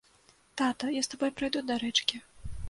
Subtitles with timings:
[0.61, 2.23] Тата, я з табой прайду да рэчкі.